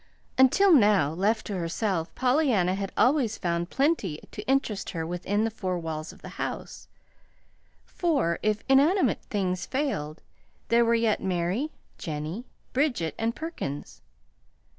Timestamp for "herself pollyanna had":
1.57-2.91